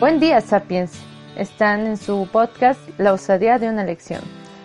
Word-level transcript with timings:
Buen 0.00 0.18
día, 0.18 0.40
Sapiens. 0.40 0.92
Están 1.36 1.86
en 1.86 1.96
su 1.96 2.28
podcast 2.30 2.80
La 2.98 3.12
osadía 3.12 3.58
de 3.58 3.68
una 3.68 3.84
lección. 3.84 4.20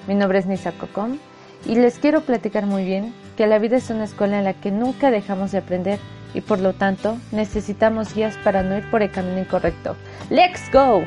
Mi 0.08 0.16
nombre 0.16 0.40
es 0.40 0.48
Nisa 0.48 0.72
Cocom 0.72 1.20
y 1.66 1.76
les 1.76 2.00
quiero 2.00 2.22
platicar 2.22 2.66
muy 2.66 2.84
bien 2.84 3.14
que 3.38 3.46
la 3.46 3.60
vida 3.60 3.78
es 3.78 3.92
una 3.92 4.06
escuela 4.06 4.40
en 4.40 4.46
la 4.46 4.56
que 4.56 4.72
nunca 4.72 5.12
dejamos 5.12 5.52
de 5.52 5.60
aprender 5.60 6.00
y 6.34 6.42
por 6.42 6.60
lo 6.60 6.74
tanto 6.74 7.18
necesitamos 7.32 8.16
guías 8.16 8.38
para 8.44 8.64
no 8.64 8.78
ir 8.78 8.90
por 8.90 9.04
el 9.04 9.12
camino 9.12 9.40
incorrecto. 9.40 9.96
¡Let's 10.32 10.70
go! 10.74 11.04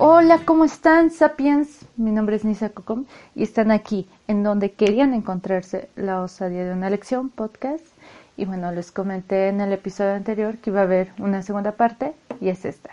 Hola, 0.00 0.38
¿cómo 0.44 0.64
están, 0.64 1.10
Sapiens? 1.10 1.84
Mi 1.96 2.12
nombre 2.12 2.36
es 2.36 2.44
Nisa 2.44 2.68
Cocom 2.68 3.06
y 3.34 3.42
están 3.42 3.72
aquí 3.72 4.08
en 4.28 4.44
donde 4.44 4.70
querían 4.70 5.12
encontrarse 5.12 5.88
la 5.96 6.22
osadía 6.22 6.64
de 6.64 6.72
una 6.72 6.88
lección 6.88 7.30
podcast. 7.30 7.84
Y 8.36 8.44
bueno, 8.44 8.70
les 8.70 8.92
comenté 8.92 9.48
en 9.48 9.60
el 9.60 9.72
episodio 9.72 10.12
anterior 10.12 10.58
que 10.58 10.70
iba 10.70 10.82
a 10.82 10.84
haber 10.84 11.10
una 11.18 11.42
segunda 11.42 11.72
parte 11.72 12.12
y 12.40 12.48
es 12.48 12.64
esta. 12.64 12.90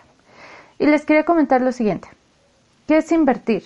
Y 0.79 0.87
les 0.87 1.05
quería 1.05 1.25
comentar 1.25 1.61
lo 1.61 1.71
siguiente. 1.71 2.07
¿Qué 2.87 2.97
es 2.97 3.11
invertir? 3.11 3.65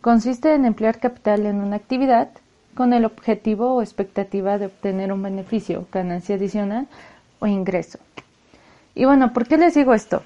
Consiste 0.00 0.52
en 0.52 0.64
emplear 0.64 0.98
capital 0.98 1.46
en 1.46 1.60
una 1.60 1.76
actividad 1.76 2.30
con 2.74 2.92
el 2.92 3.04
objetivo 3.04 3.72
o 3.74 3.82
expectativa 3.82 4.58
de 4.58 4.66
obtener 4.66 5.12
un 5.12 5.22
beneficio, 5.22 5.86
ganancia 5.92 6.34
adicional 6.34 6.88
o 7.38 7.46
ingreso. 7.46 8.00
Y 8.96 9.04
bueno, 9.04 9.32
¿por 9.32 9.46
qué 9.46 9.58
les 9.58 9.74
digo 9.74 9.94
esto? 9.94 10.24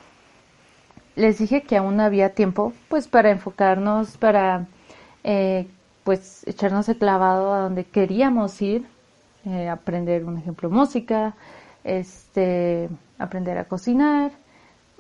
Les 1.18 1.38
dije 1.38 1.62
que 1.62 1.76
aún 1.76 2.00
había 2.00 2.30
tiempo 2.30 2.72
pues 2.88 3.08
para 3.08 3.30
enfocarnos, 3.30 4.16
para 4.16 4.66
eh, 5.24 5.66
pues 6.04 6.46
echarnos 6.46 6.88
el 6.88 6.96
clavado 6.96 7.52
a 7.52 7.58
donde 7.58 7.84
queríamos 7.84 8.62
ir, 8.62 8.86
eh, 9.44 9.68
aprender 9.68 10.24
un 10.24 10.38
ejemplo 10.38 10.70
música, 10.70 11.34
este, 11.82 12.88
aprender 13.18 13.58
a 13.58 13.64
cocinar 13.64 14.30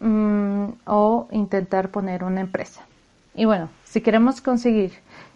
mm, 0.00 0.64
o 0.86 1.28
intentar 1.30 1.90
poner 1.90 2.24
una 2.24 2.40
empresa. 2.40 2.84
Y 3.34 3.44
bueno, 3.44 3.68
si 3.84 4.00
queremos 4.00 4.40
conseguir 4.40 4.92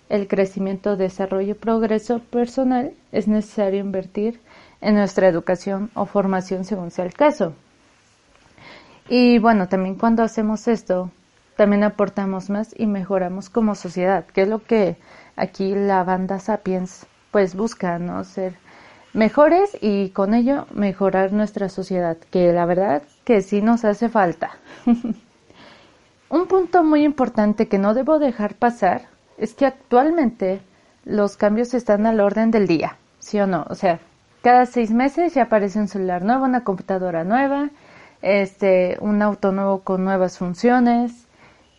el 0.08 0.26
crecimiento, 0.26 0.96
desarrollo 0.96 1.52
y 1.52 1.54
progreso 1.54 2.18
personal, 2.18 2.92
es 3.12 3.28
necesario 3.28 3.80
invertir 3.80 4.40
en 4.80 4.96
nuestra 4.96 5.28
educación 5.28 5.90
o 5.94 6.06
formación 6.06 6.64
según 6.64 6.90
sea 6.90 7.04
el 7.04 7.14
caso. 7.14 7.54
Y 9.14 9.38
bueno, 9.38 9.68
también 9.68 9.96
cuando 9.96 10.22
hacemos 10.22 10.66
esto, 10.68 11.10
también 11.54 11.84
aportamos 11.84 12.48
más 12.48 12.74
y 12.74 12.86
mejoramos 12.86 13.50
como 13.50 13.74
sociedad, 13.74 14.24
que 14.24 14.40
es 14.40 14.48
lo 14.48 14.64
que 14.64 14.96
aquí 15.36 15.74
la 15.74 16.02
banda 16.02 16.38
Sapiens 16.38 17.04
pues 17.30 17.54
busca, 17.54 17.98
¿no? 17.98 18.24
Ser 18.24 18.54
mejores 19.12 19.76
y 19.82 20.08
con 20.08 20.32
ello 20.32 20.64
mejorar 20.72 21.34
nuestra 21.34 21.68
sociedad, 21.68 22.16
que 22.30 22.54
la 22.54 22.64
verdad 22.64 23.02
que 23.24 23.42
sí 23.42 23.60
nos 23.60 23.84
hace 23.84 24.08
falta. 24.08 24.52
Un 26.30 26.46
punto 26.46 26.82
muy 26.82 27.04
importante 27.04 27.68
que 27.68 27.76
no 27.76 27.92
debo 27.92 28.18
dejar 28.18 28.54
pasar 28.54 29.08
es 29.36 29.52
que 29.52 29.66
actualmente 29.66 30.62
los 31.04 31.36
cambios 31.36 31.74
están 31.74 32.06
al 32.06 32.18
orden 32.18 32.50
del 32.50 32.66
día, 32.66 32.96
¿sí 33.18 33.38
o 33.40 33.46
no? 33.46 33.66
O 33.68 33.74
sea, 33.74 34.00
cada 34.40 34.64
seis 34.64 34.90
meses 34.90 35.34
ya 35.34 35.42
aparece 35.42 35.78
un 35.80 35.88
celular 35.88 36.24
nuevo, 36.24 36.46
una 36.46 36.64
computadora 36.64 37.24
nueva, 37.24 37.68
este, 38.22 38.96
un 39.00 39.20
auto 39.20 39.52
nuevo 39.52 39.80
con 39.80 40.04
nuevas 40.04 40.38
funciones 40.38 41.28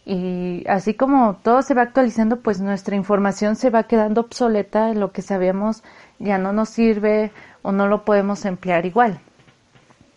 y 0.06 0.66
así 0.68 0.94
como 0.94 1.38
todo 1.42 1.62
se 1.62 1.74
va 1.74 1.84
actualizando, 1.84 2.42
pues 2.42 2.60
nuestra 2.60 2.96
información 2.96 3.56
se 3.56 3.70
va 3.70 3.84
quedando 3.84 4.22
obsoleta, 4.22 4.94
lo 4.94 5.14
que 5.14 5.22
sabíamos 5.22 5.84
ya 6.20 6.38
no 6.38 6.52
nos 6.52 6.70
sirve 6.70 7.32
o 7.62 7.72
no 7.72 7.88
lo 7.88 8.04
podemos 8.04 8.44
emplear 8.46 8.86
igual. 8.86 9.20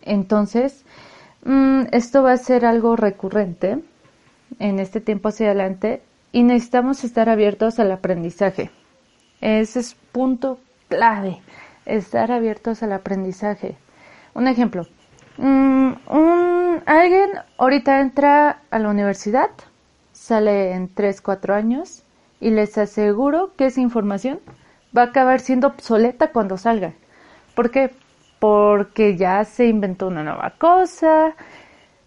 Entonces, 0.01 0.83
mm, 1.45 1.83
esto 1.91 2.23
va 2.23 2.33
a 2.33 2.37
ser 2.37 2.65
algo 2.65 2.95
recurrente 2.97 3.79
en 4.59 4.79
este 4.79 4.99
tiempo 4.99 5.29
hacia 5.29 5.47
adelante 5.47 6.01
y 6.33 6.43
necesitamos 6.43 7.03
estar 7.03 7.29
abiertos 7.29 7.79
al 7.79 7.91
aprendizaje. 7.91 8.69
Ese 9.39 9.79
es 9.79 9.95
punto 10.11 10.59
clave, 10.89 11.41
estar 11.85 12.31
abiertos 12.31 12.83
al 12.83 12.91
aprendizaje. 12.91 13.77
Un 14.33 14.47
ejemplo, 14.47 14.85
Mm, 15.37 15.93
un, 16.09 16.81
alguien 16.87 17.29
ahorita 17.59 18.01
entra 18.01 18.61
a 18.71 18.79
la 18.79 18.89
universidad, 18.89 19.51
sale 20.11 20.73
en 20.73 20.93
3, 20.93 21.21
4 21.21 21.53
años 21.53 22.03
y 22.39 22.49
les 22.49 22.77
aseguro 22.77 23.53
que 23.55 23.67
esa 23.67 23.81
información 23.81 24.39
va 24.97 25.03
a 25.03 25.05
acabar 25.05 25.39
siendo 25.39 25.67
obsoleta 25.67 26.31
cuando 26.31 26.57
salga. 26.57 26.93
¿Por 27.55 27.69
qué? 27.69 27.91
Porque 28.39 29.15
ya 29.15 29.43
se 29.43 29.67
inventó 29.67 30.07
una 30.07 30.23
nueva 30.23 30.53
cosa, 30.57 31.35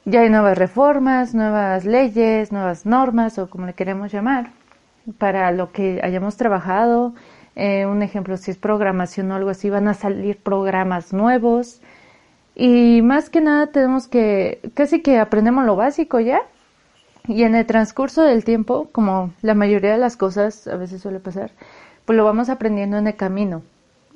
ya 0.04 0.20
hay 0.22 0.30
nuevas 0.30 0.58
reformas, 0.58 1.34
nuevas 1.34 1.84
leyes, 1.84 2.50
nuevas 2.50 2.84
normas 2.84 3.38
o 3.38 3.48
como 3.48 3.66
le 3.66 3.74
queremos 3.74 4.12
llamar, 4.12 4.50
para 5.18 5.52
lo 5.52 5.72
que 5.72 6.00
hayamos 6.02 6.36
trabajado. 6.36 7.14
Eh, 7.54 7.86
un 7.86 8.02
ejemplo, 8.02 8.36
si 8.36 8.50
es 8.50 8.58
programación 8.58 9.30
o 9.30 9.36
algo 9.36 9.50
así, 9.50 9.70
van 9.70 9.88
a 9.88 9.94
salir 9.94 10.38
programas 10.42 11.12
nuevos 11.12 11.80
y 12.54 13.02
más 13.02 13.30
que 13.30 13.40
nada 13.40 13.68
tenemos 13.68 14.08
que, 14.08 14.60
casi 14.74 15.02
que 15.02 15.18
aprendemos 15.18 15.64
lo 15.64 15.76
básico 15.76 16.20
ya. 16.20 16.42
Y 17.28 17.44
en 17.44 17.54
el 17.54 17.66
transcurso 17.66 18.22
del 18.22 18.44
tiempo, 18.44 18.88
como 18.92 19.32
la 19.42 19.54
mayoría 19.54 19.92
de 19.92 19.98
las 19.98 20.16
cosas 20.16 20.66
a 20.66 20.76
veces 20.76 21.02
suele 21.02 21.20
pasar, 21.20 21.52
pues 22.04 22.16
lo 22.16 22.24
vamos 22.24 22.48
aprendiendo 22.48 22.96
en 22.98 23.06
el 23.06 23.16
camino. 23.16 23.62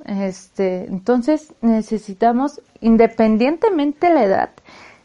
Este, 0.05 0.84
entonces 0.87 1.55
necesitamos, 1.62 2.61
independientemente 2.81 4.09
de 4.09 4.15
la 4.15 4.25
edad, 4.25 4.51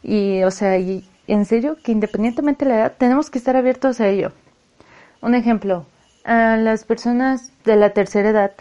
y 0.03 0.43
o 0.43 0.51
sea, 0.51 0.77
y 0.77 1.07
en 1.27 1.45
serio 1.45 1.77
que 1.83 1.91
independientemente 1.91 2.65
de 2.65 2.71
la 2.71 2.77
edad, 2.77 2.93
tenemos 2.97 3.29
que 3.29 3.37
estar 3.37 3.55
abiertos 3.55 3.99
a 4.01 4.07
ello. 4.07 4.31
Un 5.21 5.35
ejemplo, 5.35 5.85
a 6.25 6.57
las 6.57 6.83
personas 6.85 7.51
de 7.65 7.75
la 7.75 7.91
tercera 7.91 8.29
edad, 8.29 8.51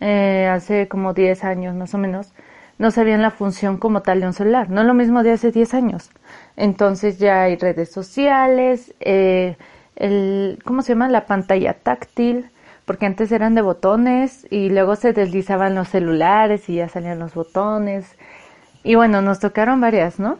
eh, 0.00 0.48
hace 0.52 0.88
como 0.88 1.14
10 1.14 1.44
años 1.44 1.74
más 1.74 1.94
o 1.94 1.98
menos, 1.98 2.32
no 2.78 2.90
sabían 2.90 3.22
la 3.22 3.30
función 3.30 3.76
como 3.76 4.02
tal 4.02 4.20
de 4.20 4.26
un 4.26 4.32
celular. 4.32 4.70
No 4.70 4.84
lo 4.84 4.94
mismo 4.94 5.22
de 5.22 5.32
hace 5.32 5.52
10 5.52 5.74
años. 5.74 6.10
Entonces 6.56 7.18
ya 7.18 7.42
hay 7.42 7.56
redes 7.56 7.90
sociales, 7.90 8.94
eh, 9.00 9.56
el, 9.96 10.58
¿cómo 10.64 10.82
se 10.82 10.92
llama? 10.92 11.08
La 11.08 11.26
pantalla 11.26 11.74
táctil, 11.74 12.50
porque 12.84 13.06
antes 13.06 13.30
eran 13.32 13.54
de 13.54 13.62
botones 13.62 14.46
y 14.50 14.68
luego 14.70 14.96
se 14.96 15.12
deslizaban 15.12 15.74
los 15.74 15.88
celulares 15.88 16.68
y 16.68 16.76
ya 16.76 16.88
salían 16.88 17.18
los 17.18 17.34
botones. 17.34 18.16
Y 18.84 18.96
bueno, 18.96 19.22
nos 19.22 19.38
tocaron 19.38 19.80
varias, 19.80 20.18
¿no? 20.18 20.38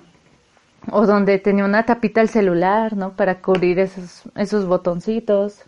O 0.91 1.07
donde 1.07 1.39
tenía 1.39 1.65
una 1.65 1.85
tapita 1.85 2.21
el 2.21 2.29
celular, 2.29 2.97
¿no? 2.97 3.13
Para 3.13 3.37
cubrir 3.41 3.79
esos, 3.79 4.23
esos 4.37 4.67
botoncitos. 4.67 5.63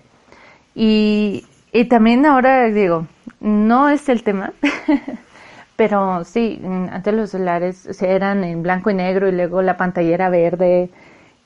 Y, 0.75 1.47
y 1.73 1.85
también 1.85 2.27
ahora 2.27 2.67
digo, 2.67 3.07
no 3.41 3.89
es 3.89 4.09
el 4.09 4.25
tema, 4.25 4.53
Pero 5.77 6.25
sí, 6.25 6.61
antes 6.65 7.15
los 7.15 7.31
celulares 7.31 8.01
eran 8.01 8.45
en 8.45 8.63
blanco 8.63 8.91
y 8.91 8.95
negro 8.95 9.29
y 9.29 9.33
luego 9.33 9.61
la 9.61 9.77
pantalla 9.77 10.15
era 10.15 10.29
verde 10.29 10.91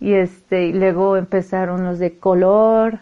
y 0.01 0.15
este 0.15 0.67
y 0.67 0.73
luego 0.73 1.17
empezaron 1.17 1.85
los 1.85 1.99
de 1.99 2.19
color 2.19 3.01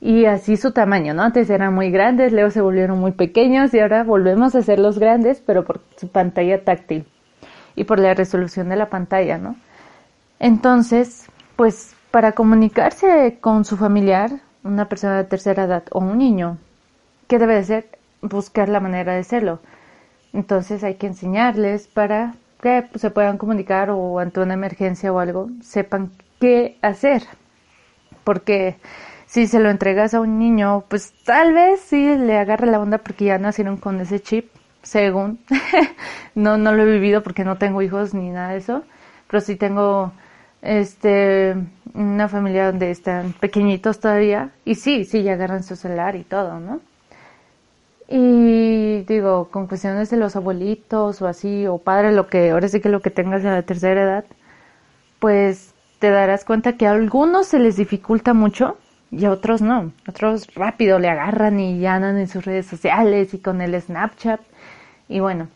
y 0.00 0.24
así 0.24 0.56
su 0.56 0.72
tamaño, 0.72 1.14
¿no? 1.14 1.22
Antes 1.22 1.50
eran 1.50 1.74
muy 1.74 1.90
grandes, 1.90 2.32
luego 2.32 2.50
se 2.50 2.62
volvieron 2.62 2.98
muy 2.98 3.12
pequeños 3.12 3.74
y 3.74 3.80
ahora 3.80 4.04
volvemos 4.04 4.54
a 4.54 4.58
hacerlos 4.58 4.98
grandes, 4.98 5.42
pero 5.44 5.64
por 5.64 5.80
su 5.96 6.08
pantalla 6.08 6.64
táctil 6.64 7.06
y 7.76 7.84
por 7.84 7.98
la 7.98 8.14
resolución 8.14 8.68
de 8.70 8.76
la 8.76 8.88
pantalla, 8.88 9.38
¿no? 9.38 9.56
Entonces, 10.40 11.26
pues 11.56 11.94
para 12.10 12.32
comunicarse 12.32 13.38
con 13.40 13.64
su 13.64 13.76
familiar, 13.76 14.30
una 14.62 14.88
persona 14.88 15.18
de 15.18 15.24
tercera 15.24 15.64
edad 15.64 15.84
o 15.90 16.00
un 16.00 16.18
niño, 16.18 16.58
¿qué 17.28 17.38
debe 17.38 17.56
de 17.56 17.64
ser? 17.64 17.88
Buscar 18.22 18.68
la 18.70 18.80
manera 18.80 19.12
de 19.12 19.20
hacerlo 19.20 19.60
entonces 20.34 20.84
hay 20.84 20.96
que 20.96 21.06
enseñarles 21.06 21.86
para 21.86 22.34
que 22.60 22.84
se 22.96 23.10
puedan 23.10 23.38
comunicar 23.38 23.90
o 23.90 24.18
ante 24.18 24.40
una 24.40 24.54
emergencia 24.54 25.12
o 25.12 25.18
algo 25.18 25.48
sepan 25.62 26.10
qué 26.40 26.76
hacer. 26.82 27.22
Porque 28.24 28.76
si 29.26 29.46
se 29.46 29.60
lo 29.60 29.70
entregas 29.70 30.12
a 30.14 30.20
un 30.20 30.38
niño, 30.38 30.84
pues 30.88 31.12
tal 31.24 31.52
vez 31.54 31.80
sí 31.80 32.16
le 32.16 32.36
agarre 32.38 32.66
la 32.66 32.80
onda 32.80 32.98
porque 32.98 33.26
ya 33.26 33.38
nacieron 33.38 33.76
con 33.76 34.00
ese 34.00 34.20
chip, 34.20 34.50
según. 34.82 35.38
no, 36.34 36.58
no 36.58 36.72
lo 36.72 36.82
he 36.82 36.92
vivido 36.92 37.22
porque 37.22 37.44
no 37.44 37.56
tengo 37.56 37.80
hijos 37.82 38.12
ni 38.12 38.30
nada 38.30 38.50
de 38.50 38.58
eso, 38.58 38.82
pero 39.28 39.40
sí 39.40 39.56
tengo 39.56 40.12
este 40.62 41.54
una 41.92 42.28
familia 42.28 42.66
donde 42.66 42.90
están 42.90 43.34
pequeñitos 43.34 44.00
todavía 44.00 44.50
y 44.64 44.76
sí, 44.76 45.04
sí, 45.04 45.22
ya 45.22 45.34
agarran 45.34 45.62
su 45.62 45.76
celular 45.76 46.16
y 46.16 46.24
todo, 46.24 46.58
¿no? 46.58 46.80
Y 48.08 49.02
digo, 49.02 49.48
con 49.50 49.66
cuestiones 49.66 50.10
de 50.10 50.18
los 50.18 50.36
abuelitos 50.36 51.22
o 51.22 51.26
así, 51.26 51.66
o 51.66 51.78
padre, 51.78 52.12
lo 52.12 52.26
que, 52.26 52.50
ahora 52.50 52.68
sí 52.68 52.80
que 52.80 52.88
lo 52.88 53.00
que 53.00 53.10
tengas 53.10 53.42
de 53.42 53.50
la 53.50 53.62
tercera 53.62 54.02
edad, 54.02 54.24
pues 55.18 55.74
te 56.00 56.10
darás 56.10 56.44
cuenta 56.44 56.76
que 56.76 56.86
a 56.86 56.90
algunos 56.90 57.46
se 57.46 57.58
les 57.58 57.76
dificulta 57.76 58.34
mucho 58.34 58.76
y 59.10 59.24
a 59.24 59.30
otros 59.30 59.62
no. 59.62 59.92
Otros 60.06 60.54
rápido 60.54 60.98
le 60.98 61.08
agarran 61.08 61.58
y 61.60 61.86
andan 61.86 62.18
en 62.18 62.28
sus 62.28 62.44
redes 62.44 62.66
sociales 62.66 63.32
y 63.32 63.38
con 63.38 63.62
el 63.62 63.80
Snapchat. 63.80 64.40
Y 65.08 65.20
bueno, 65.20 65.48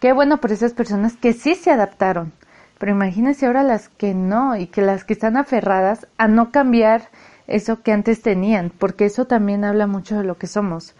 qué 0.00 0.12
bueno 0.12 0.38
por 0.38 0.52
esas 0.52 0.74
personas 0.74 1.16
que 1.16 1.32
sí 1.32 1.54
se 1.54 1.70
adaptaron. 1.70 2.32
Pero 2.78 2.92
imagínense 2.92 3.46
ahora 3.46 3.62
las 3.62 3.88
que 3.88 4.12
no 4.12 4.56
y 4.56 4.66
que 4.66 4.82
las 4.82 5.04
que 5.04 5.14
están 5.14 5.38
aferradas 5.38 6.08
a 6.18 6.28
no 6.28 6.50
cambiar 6.50 7.08
eso 7.46 7.82
que 7.82 7.92
antes 7.92 8.20
tenían, 8.20 8.70
porque 8.70 9.06
eso 9.06 9.26
también 9.26 9.64
habla 9.64 9.86
mucho 9.86 10.18
de 10.18 10.24
lo 10.24 10.36
que 10.36 10.46
somos 10.46 10.94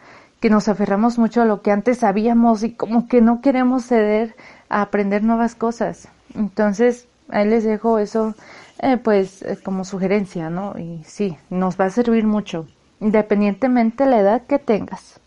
que 0.45 0.51
nos 0.51 0.69
aferramos 0.69 1.17
mucho 1.17 1.41
a 1.41 1.47
lo 1.47 1.63
que 1.63 1.71
antes 1.71 2.01
sabíamos 2.01 2.65
y 2.65 2.73
como 2.75 3.09
que 3.09 3.23
no 3.23 3.41
queremos 3.41 3.87
ceder 3.87 4.37
a 4.69 4.83
aprender 4.83 5.23
nuevas 5.23 5.55
cosas. 5.55 6.09
Entonces, 6.35 7.09
ahí 7.31 7.49
les 7.49 7.65
dejo 7.65 7.99
eso, 7.99 8.35
eh, 8.83 8.99
pues, 8.99 9.41
eh, 9.41 9.57
como 9.65 9.87
sugerencia, 9.87 10.51
¿no? 10.51 10.79
Y 10.79 11.03
sí, 11.05 11.39
nos 11.49 11.81
va 11.81 11.87
a 11.87 11.91
servir 11.91 12.27
mucho, 12.27 12.69
independientemente 13.01 14.05
de 14.05 14.11
la 14.11 14.21
edad 14.21 14.43
que 14.43 14.59
tengas. 14.59 15.19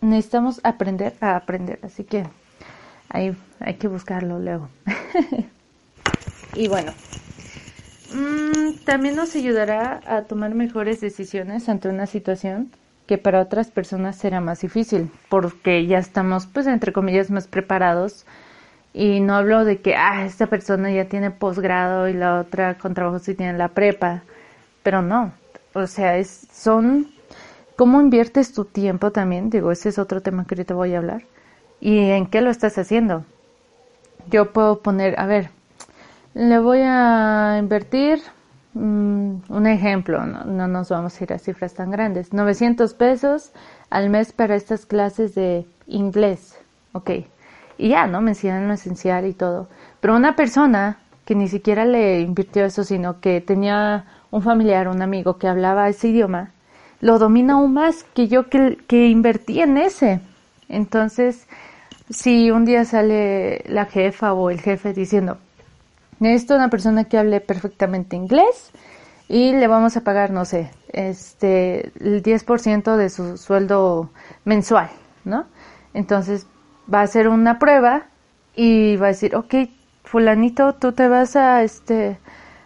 Necesitamos 0.00 0.60
aprender 0.64 1.14
a 1.20 1.36
aprender, 1.36 1.78
así 1.84 2.02
que 2.02 2.24
ahí 3.10 3.36
hay 3.60 3.74
que 3.74 3.86
buscarlo 3.86 4.40
luego. 4.40 4.70
y 6.54 6.66
bueno, 6.66 6.90
mm, 8.12 8.84
también 8.84 9.14
nos 9.14 9.36
ayudará 9.36 10.00
a 10.04 10.22
tomar 10.22 10.52
mejores 10.56 11.00
decisiones 11.00 11.68
ante 11.68 11.88
una 11.88 12.06
situación 12.06 12.72
que 13.06 13.18
para 13.18 13.40
otras 13.40 13.70
personas 13.70 14.16
será 14.16 14.40
más 14.40 14.60
difícil, 14.60 15.10
porque 15.28 15.86
ya 15.86 15.98
estamos, 15.98 16.46
pues, 16.46 16.66
entre 16.66 16.92
comillas, 16.92 17.30
más 17.30 17.46
preparados. 17.46 18.24
Y 18.94 19.20
no 19.20 19.34
hablo 19.34 19.64
de 19.64 19.80
que, 19.80 19.96
ah, 19.96 20.24
esta 20.24 20.46
persona 20.46 20.90
ya 20.90 21.06
tiene 21.06 21.30
posgrado 21.30 22.08
y 22.08 22.14
la 22.14 22.40
otra 22.40 22.78
con 22.78 22.94
trabajo 22.94 23.18
sí 23.18 23.34
tiene 23.34 23.58
la 23.58 23.68
prepa, 23.68 24.22
pero 24.82 25.02
no. 25.02 25.32
O 25.74 25.86
sea, 25.86 26.16
es, 26.16 26.46
son, 26.52 27.08
¿cómo 27.76 28.00
inviertes 28.00 28.52
tu 28.52 28.64
tiempo 28.64 29.10
también? 29.10 29.50
Digo, 29.50 29.72
ese 29.72 29.88
es 29.88 29.98
otro 29.98 30.22
tema 30.22 30.46
que 30.46 30.54
ahorita 30.54 30.74
voy 30.74 30.94
a 30.94 30.98
hablar. 30.98 31.22
¿Y 31.80 31.98
en 32.10 32.26
qué 32.26 32.40
lo 32.40 32.50
estás 32.50 32.78
haciendo? 32.78 33.24
Yo 34.30 34.52
puedo 34.52 34.80
poner, 34.80 35.18
a 35.18 35.26
ver, 35.26 35.50
le 36.34 36.58
voy 36.58 36.80
a 36.82 37.56
invertir 37.58 38.20
Mm, 38.74 39.36
un 39.48 39.66
ejemplo, 39.66 40.26
no, 40.26 40.66
nos 40.66 40.88
vamos 40.88 41.20
a 41.20 41.24
ir 41.24 41.32
a 41.32 41.38
cifras 41.38 41.74
tan 41.74 41.90
grandes. 41.90 42.32
900 42.32 42.92
pesos 42.94 43.52
al 43.88 44.10
mes 44.10 44.32
para 44.32 44.56
estas 44.56 44.84
clases 44.84 45.34
de 45.34 45.64
inglés. 45.86 46.58
Ok. 46.92 47.10
Y 47.78 47.88
ya, 47.90 48.06
¿no? 48.06 48.20
Me 48.20 48.32
enseñan 48.32 48.68
lo 48.68 48.74
esencial 48.74 49.26
y 49.26 49.32
todo. 49.32 49.68
Pero 50.00 50.16
una 50.16 50.36
persona 50.36 50.98
que 51.24 51.34
ni 51.34 51.48
siquiera 51.48 51.84
le 51.84 52.20
invirtió 52.20 52.64
eso, 52.64 52.84
sino 52.84 53.20
que 53.20 53.40
tenía 53.40 54.04
un 54.30 54.42
familiar, 54.42 54.88
un 54.88 55.02
amigo 55.02 55.38
que 55.38 55.48
hablaba 55.48 55.88
ese 55.88 56.08
idioma, 56.08 56.50
lo 57.00 57.18
domina 57.18 57.54
aún 57.54 57.74
más 57.74 58.04
que 58.14 58.28
yo 58.28 58.48
que, 58.48 58.78
que 58.88 59.08
invertí 59.08 59.60
en 59.60 59.78
ese. 59.78 60.20
Entonces, 60.68 61.46
si 62.10 62.50
un 62.50 62.64
día 62.64 62.84
sale 62.84 63.64
la 63.68 63.86
jefa 63.86 64.32
o 64.32 64.50
el 64.50 64.60
jefe 64.60 64.92
diciendo, 64.92 65.38
Necesito 66.20 66.54
una 66.54 66.70
persona 66.70 67.04
que 67.04 67.18
hable 67.18 67.40
perfectamente 67.40 68.16
inglés 68.16 68.72
y 69.28 69.52
le 69.52 69.66
vamos 69.66 69.96
a 69.96 70.02
pagar, 70.02 70.30
no 70.30 70.44
sé, 70.44 70.70
este, 70.92 71.92
el 72.00 72.22
10% 72.22 72.96
de 72.96 73.10
su 73.10 73.36
sueldo 73.36 74.10
mensual, 74.44 74.90
¿no? 75.24 75.46
Entonces 75.92 76.46
va 76.92 77.00
a 77.00 77.04
hacer 77.04 77.28
una 77.28 77.58
prueba 77.58 78.06
y 78.54 78.96
va 78.96 79.06
a 79.06 79.08
decir, 79.10 79.34
ok, 79.34 79.54
fulanito, 80.04 80.74
tú 80.74 80.92
te 80.92 81.08
vas 81.08 81.36
a, 81.36 81.62
este, 81.62 82.18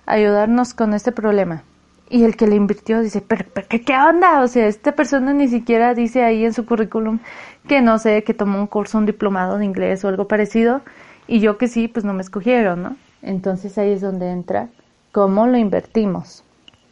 ayudarnos 0.06 0.74
con 0.74 0.94
este 0.94 1.12
problema. 1.12 1.62
Y 2.10 2.24
el 2.24 2.36
que 2.36 2.46
le 2.46 2.56
invirtió 2.56 3.00
dice, 3.00 3.20
pero, 3.20 3.44
¿qué, 3.68 3.82
¿qué, 3.82 3.94
onda? 3.94 4.40
O 4.40 4.48
sea, 4.48 4.66
esta 4.66 4.92
persona 4.92 5.34
ni 5.34 5.46
siquiera 5.46 5.94
dice 5.94 6.24
ahí 6.24 6.44
en 6.44 6.54
su 6.54 6.64
currículum 6.64 7.20
que 7.66 7.82
no 7.82 7.98
sé, 7.98 8.24
que 8.24 8.34
tomó 8.34 8.58
un 8.58 8.66
curso, 8.66 8.98
un 8.98 9.06
diplomado 9.06 9.58
de 9.58 9.66
inglés 9.66 10.04
o 10.04 10.08
algo 10.08 10.26
parecido. 10.26 10.80
Y 11.26 11.40
yo 11.40 11.58
que 11.58 11.68
sí, 11.68 11.86
pues 11.86 12.04
no 12.04 12.14
me 12.14 12.22
escogieron, 12.22 12.82
¿no? 12.82 12.96
Entonces 13.22 13.76
ahí 13.78 13.92
es 13.92 14.00
donde 14.00 14.30
entra 14.30 14.68
cómo 15.12 15.46
lo 15.46 15.56
invertimos. 15.56 16.44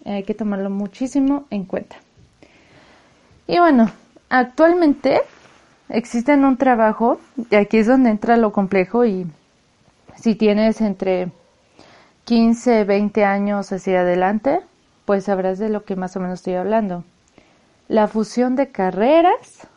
Hay 0.04 0.24
que 0.24 0.34
tomarlo 0.34 0.70
muchísimo 0.70 1.44
en 1.50 1.64
cuenta. 1.64 1.96
Y 3.46 3.58
bueno, 3.58 3.90
actualmente 4.28 5.20
existe 5.88 6.34
un 6.34 6.56
trabajo, 6.56 7.20
y 7.50 7.54
aquí 7.54 7.78
es 7.78 7.86
donde 7.86 8.10
entra 8.10 8.36
lo 8.36 8.52
complejo 8.52 9.04
y 9.04 9.26
si 10.16 10.34
tienes 10.34 10.80
entre 10.80 11.30
15, 12.24 12.84
20 12.84 13.24
años 13.24 13.70
hacia 13.72 14.00
adelante, 14.00 14.60
pues 15.04 15.24
sabrás 15.24 15.58
de 15.58 15.68
lo 15.68 15.84
que 15.84 15.94
más 15.94 16.16
o 16.16 16.20
menos 16.20 16.40
estoy 16.40 16.54
hablando. 16.54 17.04
La 17.88 18.08
fusión 18.08 18.56
de 18.56 18.72
carreras, 18.72 19.68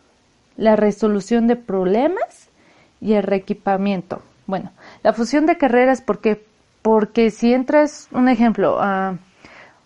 la 0.58 0.76
resolución 0.76 1.46
de 1.48 1.56
problemas 1.56 2.50
y 3.02 3.14
el 3.14 3.24
reequipamiento. 3.24 4.22
Bueno, 4.48 4.72
la 5.04 5.14
fusión 5.14 5.46
de 5.46 5.58
carreras, 5.58 6.02
¿por 6.02 6.20
qué? 6.20 6.46
Porque 6.82 7.32
si 7.32 7.54
entras, 7.54 8.08
un 8.12 8.30
ejemplo, 8.30 8.78
a 8.82 9.18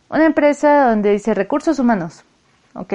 una 0.09 0.25
empresa 0.25 0.89
donde 0.89 1.11
dice 1.11 1.33
recursos 1.33 1.79
humanos, 1.79 2.23
ok, 2.75 2.93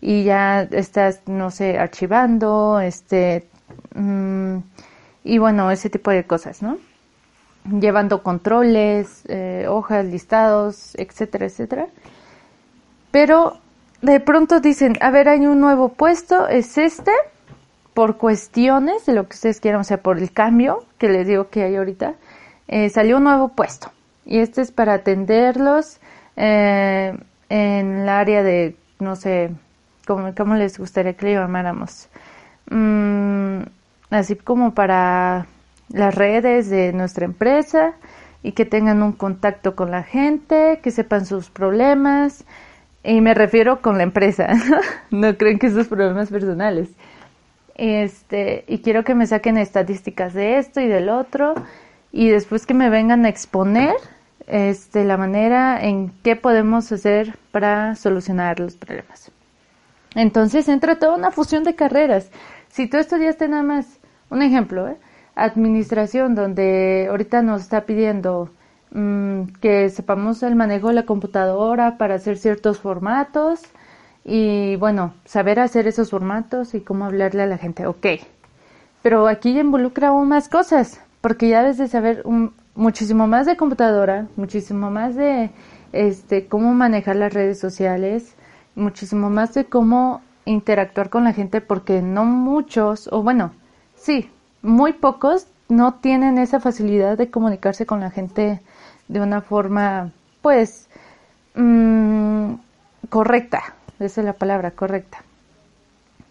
y 0.00 0.24
ya 0.24 0.62
estás, 0.62 1.22
no 1.26 1.50
sé, 1.50 1.78
archivando, 1.78 2.80
este, 2.80 3.46
mm, 3.94 4.56
y 5.24 5.38
bueno, 5.38 5.70
ese 5.70 5.90
tipo 5.90 6.10
de 6.10 6.24
cosas, 6.24 6.62
¿no? 6.62 6.78
Llevando 7.78 8.22
controles, 8.22 9.22
eh, 9.28 9.66
hojas, 9.68 10.06
listados, 10.06 10.94
etcétera, 10.96 11.46
etcétera. 11.46 11.86
Pero 13.10 13.58
de 14.00 14.20
pronto 14.20 14.60
dicen, 14.60 14.96
a 15.00 15.10
ver, 15.10 15.28
hay 15.28 15.46
un 15.46 15.60
nuevo 15.60 15.90
puesto, 15.90 16.48
es 16.48 16.78
este, 16.78 17.12
por 17.94 18.16
cuestiones 18.16 19.06
de 19.06 19.14
lo 19.14 19.26
que 19.26 19.34
ustedes 19.34 19.60
quieran, 19.60 19.80
o 19.80 19.84
sea, 19.84 20.02
por 20.02 20.18
el 20.18 20.32
cambio 20.32 20.84
que 20.98 21.08
les 21.08 21.26
digo 21.26 21.48
que 21.50 21.62
hay 21.62 21.76
ahorita, 21.76 22.14
eh, 22.68 22.88
salió 22.88 23.16
un 23.16 23.24
nuevo 23.24 23.48
puesto. 23.48 23.90
Y 24.24 24.38
este 24.38 24.62
es 24.62 24.70
para 24.70 24.94
atenderlos 24.94 26.00
eh, 26.36 27.18
en 27.48 27.96
el 28.00 28.08
área 28.08 28.42
de, 28.42 28.76
no 29.00 29.16
sé, 29.16 29.50
¿cómo, 30.06 30.54
les 30.54 30.78
gustaría 30.78 31.14
que 31.14 31.26
le 31.26 31.34
llamáramos? 31.34 32.08
Mm, 32.70 33.62
así 34.10 34.36
como 34.36 34.72
para 34.74 35.46
las 35.88 36.14
redes 36.14 36.70
de 36.70 36.92
nuestra 36.92 37.24
empresa 37.24 37.94
y 38.42 38.52
que 38.52 38.64
tengan 38.64 39.02
un 39.02 39.12
contacto 39.12 39.74
con 39.74 39.90
la 39.90 40.04
gente, 40.04 40.78
que 40.82 40.92
sepan 40.92 41.26
sus 41.26 41.50
problemas. 41.50 42.44
Y 43.02 43.20
me 43.20 43.34
refiero 43.34 43.80
con 43.80 43.96
la 43.96 44.04
empresa, 44.04 44.48
no 45.10 45.36
creen 45.36 45.58
que 45.58 45.70
sus 45.70 45.88
problemas 45.88 46.30
personales 46.30 46.90
este, 47.74 48.64
y 48.66 48.78
quiero 48.78 49.04
que 49.04 49.14
me 49.14 49.26
saquen 49.26 49.56
estadísticas 49.56 50.34
de 50.34 50.58
esto 50.58 50.80
y 50.80 50.88
del 50.88 51.08
otro, 51.08 51.54
y 52.12 52.28
después 52.28 52.66
que 52.66 52.74
me 52.74 52.90
vengan 52.90 53.24
a 53.24 53.28
exponer 53.28 53.94
este, 54.46 55.04
la 55.04 55.16
manera 55.16 55.82
en 55.82 56.12
qué 56.22 56.36
podemos 56.36 56.90
hacer 56.90 57.36
para 57.52 57.94
solucionar 57.94 58.58
los 58.58 58.76
problemas. 58.76 59.30
Entonces 60.14 60.68
entra 60.68 60.98
toda 60.98 61.14
una 61.14 61.30
fusión 61.30 61.62
de 61.62 61.76
carreras. 61.76 62.30
Si 62.68 62.88
tú 62.88 62.96
estudiaste 62.96 63.48
nada 63.48 63.62
más, 63.62 64.00
un 64.28 64.42
ejemplo, 64.42 64.88
¿eh? 64.88 64.96
administración, 65.36 66.34
donde 66.34 67.06
ahorita 67.08 67.42
nos 67.42 67.62
está 67.62 67.82
pidiendo 67.82 68.50
mm, 68.90 69.44
que 69.60 69.88
sepamos 69.90 70.42
el 70.42 70.56
manejo 70.56 70.88
de 70.88 70.94
la 70.94 71.06
computadora 71.06 71.96
para 71.96 72.16
hacer 72.16 72.36
ciertos 72.36 72.78
formatos, 72.78 73.62
y 74.24 74.76
bueno, 74.76 75.14
saber 75.24 75.60
hacer 75.60 75.86
esos 75.86 76.10
formatos 76.10 76.74
y 76.74 76.80
cómo 76.80 77.04
hablarle 77.04 77.42
a 77.42 77.46
la 77.46 77.58
gente, 77.58 77.86
ok. 77.86 78.06
Pero 79.02 79.26
aquí 79.28 79.58
involucra 79.58 80.08
aún 80.08 80.28
más 80.28 80.48
cosas, 80.48 81.00
porque 81.20 81.48
ya 81.48 81.62
debes 81.62 81.78
de 81.78 81.88
saber 81.88 82.24
muchísimo 82.74 83.26
más 83.26 83.46
de 83.46 83.56
computadora, 83.56 84.26
muchísimo 84.36 84.90
más 84.90 85.14
de 85.14 85.50
este, 85.92 86.46
cómo 86.46 86.74
manejar 86.74 87.16
las 87.16 87.32
redes 87.32 87.58
sociales, 87.58 88.34
muchísimo 88.74 89.30
más 89.30 89.54
de 89.54 89.64
cómo 89.64 90.22
interactuar 90.44 91.10
con 91.10 91.24
la 91.24 91.32
gente, 91.32 91.60
porque 91.60 92.02
no 92.02 92.24
muchos, 92.24 93.08
o 93.12 93.22
bueno, 93.22 93.52
sí, 93.96 94.30
muy 94.62 94.92
pocos 94.92 95.46
no 95.68 95.94
tienen 95.94 96.38
esa 96.38 96.60
facilidad 96.60 97.16
de 97.16 97.30
comunicarse 97.30 97.86
con 97.86 98.00
la 98.00 98.10
gente 98.10 98.60
de 99.08 99.20
una 99.20 99.40
forma, 99.40 100.10
pues, 100.42 100.88
mmm, 101.54 102.54
correcta, 103.08 103.74
esa 104.04 104.20
es 104.20 104.24
la 104.24 104.32
palabra, 104.32 104.72
correcta. 104.72 105.22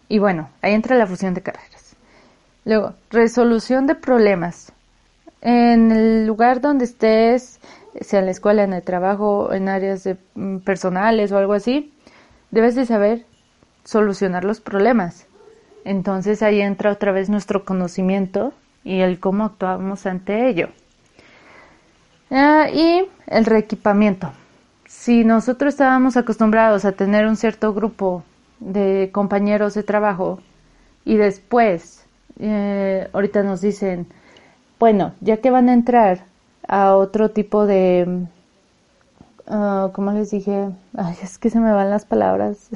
Y 0.08 0.18
bueno, 0.18 0.50
ahí 0.62 0.74
entra 0.74 0.96
la 0.96 1.06
fusión 1.06 1.34
de 1.34 1.42
carreras. 1.42 1.96
Luego, 2.64 2.94
resolución 3.10 3.86
de 3.86 3.94
problemas. 3.94 4.72
En 5.40 5.92
el 5.92 6.26
lugar 6.26 6.60
donde 6.60 6.84
estés, 6.84 7.60
sea 8.00 8.20
en 8.20 8.26
la 8.26 8.32
escuela, 8.32 8.64
en 8.64 8.72
el 8.72 8.82
trabajo, 8.82 9.52
en 9.52 9.68
áreas 9.68 10.08
mm, 10.34 10.58
personales 10.58 11.32
o 11.32 11.38
algo 11.38 11.54
así, 11.54 11.92
debes 12.50 12.74
de 12.74 12.86
saber 12.86 13.24
solucionar 13.84 14.44
los 14.44 14.60
problemas. 14.60 15.26
Entonces 15.84 16.42
ahí 16.42 16.60
entra 16.60 16.92
otra 16.92 17.12
vez 17.12 17.30
nuestro 17.30 17.64
conocimiento 17.64 18.52
y 18.84 19.00
el 19.00 19.20
cómo 19.20 19.44
actuamos 19.44 20.06
ante 20.06 20.48
ello. 20.48 20.68
Ah, 22.30 22.68
y 22.72 23.08
el 23.26 23.44
reequipamiento. 23.44 24.32
Si 24.90 25.22
nosotros 25.24 25.74
estábamos 25.74 26.16
acostumbrados 26.16 26.84
a 26.84 26.90
tener 26.90 27.24
un 27.24 27.36
cierto 27.36 27.72
grupo 27.72 28.24
de 28.58 29.10
compañeros 29.12 29.72
de 29.74 29.84
trabajo 29.84 30.40
y 31.04 31.16
después 31.16 32.04
eh, 32.40 33.08
ahorita 33.12 33.44
nos 33.44 33.60
dicen, 33.60 34.08
bueno, 34.80 35.14
ya 35.20 35.36
que 35.36 35.52
van 35.52 35.68
a 35.68 35.74
entrar 35.74 36.24
a 36.66 36.96
otro 36.96 37.30
tipo 37.30 37.66
de, 37.66 38.26
uh, 39.46 39.92
¿cómo 39.92 40.10
les 40.10 40.32
dije? 40.32 40.70
Ay, 40.98 41.14
es 41.22 41.38
que 41.38 41.50
se 41.50 41.60
me 41.60 41.72
van 41.72 41.88
las 41.88 42.04
palabras. 42.04 42.68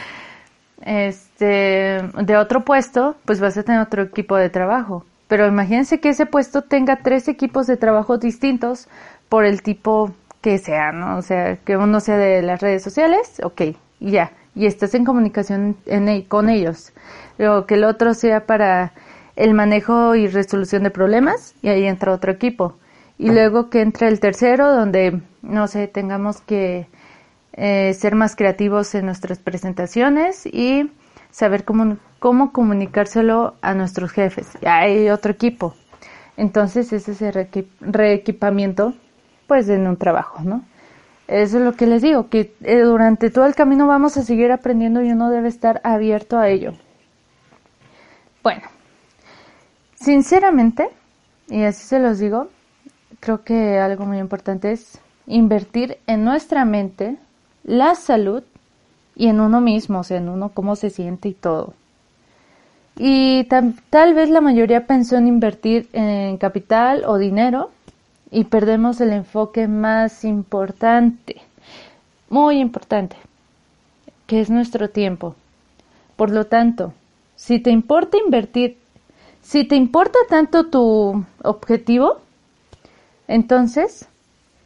este, 0.80 2.00
de 2.24 2.36
otro 2.38 2.64
puesto, 2.64 3.16
pues 3.26 3.38
vas 3.40 3.56
a 3.58 3.62
tener 3.62 3.82
otro 3.82 4.02
equipo 4.02 4.36
de 4.36 4.48
trabajo. 4.48 5.04
Pero 5.28 5.46
imagínense 5.46 6.00
que 6.00 6.08
ese 6.08 6.24
puesto 6.24 6.62
tenga 6.62 7.00
tres 7.02 7.28
equipos 7.28 7.66
de 7.66 7.76
trabajo 7.76 8.16
distintos 8.16 8.88
por 9.28 9.44
el 9.44 9.62
tipo 9.62 10.10
que 10.44 10.58
sea, 10.58 10.92
¿no? 10.92 11.16
O 11.16 11.22
sea, 11.22 11.56
que 11.56 11.78
uno 11.78 12.00
sea 12.00 12.18
de 12.18 12.42
las 12.42 12.60
redes 12.60 12.82
sociales, 12.82 13.40
ok, 13.42 13.62
ya, 13.98 14.32
y 14.54 14.66
estás 14.66 14.94
en 14.94 15.06
comunicación 15.06 15.74
e, 15.86 16.26
con 16.28 16.50
ellos. 16.50 16.92
Luego 17.38 17.64
que 17.64 17.76
el 17.76 17.84
otro 17.84 18.12
sea 18.12 18.44
para 18.44 18.92
el 19.36 19.54
manejo 19.54 20.14
y 20.14 20.26
resolución 20.26 20.82
de 20.82 20.90
problemas, 20.90 21.54
y 21.62 21.68
ahí 21.68 21.86
entra 21.86 22.12
otro 22.12 22.30
equipo. 22.30 22.76
Y 23.16 23.30
luego 23.30 23.70
que 23.70 23.80
entre 23.80 24.08
el 24.08 24.20
tercero, 24.20 24.70
donde, 24.70 25.22
no 25.40 25.66
sé, 25.66 25.88
tengamos 25.88 26.42
que 26.42 26.88
eh, 27.54 27.94
ser 27.94 28.14
más 28.14 28.36
creativos 28.36 28.94
en 28.94 29.06
nuestras 29.06 29.38
presentaciones 29.38 30.44
y 30.44 30.92
saber 31.30 31.64
cómo, 31.64 31.96
cómo 32.18 32.52
comunicárselo 32.52 33.54
a 33.62 33.72
nuestros 33.72 34.12
jefes. 34.12 34.58
Y 34.60 34.66
hay 34.66 35.08
otro 35.08 35.32
equipo. 35.32 35.74
Entonces, 36.36 36.92
ese 36.92 37.12
es 37.12 37.22
el 37.22 37.48
reequipamiento 37.80 38.92
pues 39.46 39.68
en 39.68 39.86
un 39.86 39.96
trabajo, 39.96 40.42
¿no? 40.42 40.62
Eso 41.26 41.58
es 41.58 41.64
lo 41.64 41.72
que 41.72 41.86
les 41.86 42.02
digo, 42.02 42.28
que 42.28 42.54
eh, 42.62 42.80
durante 42.80 43.30
todo 43.30 43.46
el 43.46 43.54
camino 43.54 43.86
vamos 43.86 44.16
a 44.16 44.22
seguir 44.22 44.52
aprendiendo 44.52 45.02
y 45.02 45.10
uno 45.10 45.30
debe 45.30 45.48
estar 45.48 45.80
abierto 45.82 46.38
a 46.38 46.48
ello. 46.48 46.74
Bueno, 48.42 48.62
sinceramente, 49.94 50.90
y 51.48 51.62
así 51.62 51.86
se 51.86 51.98
los 51.98 52.18
digo, 52.18 52.48
creo 53.20 53.42
que 53.42 53.78
algo 53.78 54.04
muy 54.04 54.18
importante 54.18 54.72
es 54.72 55.00
invertir 55.26 55.96
en 56.06 56.24
nuestra 56.24 56.66
mente, 56.66 57.16
la 57.62 57.94
salud 57.94 58.42
y 59.16 59.28
en 59.28 59.40
uno 59.40 59.62
mismo, 59.62 60.00
o 60.00 60.04
sea, 60.04 60.18
en 60.18 60.28
uno 60.28 60.50
cómo 60.50 60.76
se 60.76 60.90
siente 60.90 61.28
y 61.30 61.34
todo. 61.34 61.72
Y 62.96 63.44
tal 63.44 64.14
vez 64.14 64.28
la 64.28 64.42
mayoría 64.42 64.86
pensó 64.86 65.16
en 65.16 65.26
invertir 65.26 65.88
en 65.92 66.36
capital 66.36 67.04
o 67.06 67.16
dinero 67.16 67.70
y 68.30 68.44
perdemos 68.44 69.00
el 69.00 69.12
enfoque 69.12 69.68
más 69.68 70.24
importante, 70.24 71.36
muy 72.28 72.58
importante, 72.58 73.16
que 74.26 74.40
es 74.40 74.50
nuestro 74.50 74.90
tiempo. 74.90 75.34
Por 76.16 76.30
lo 76.30 76.46
tanto, 76.46 76.92
si 77.36 77.60
te 77.60 77.70
importa 77.70 78.16
invertir, 78.24 78.78
si 79.42 79.64
te 79.64 79.76
importa 79.76 80.18
tanto 80.28 80.66
tu 80.70 81.24
objetivo, 81.42 82.20
entonces 83.28 84.08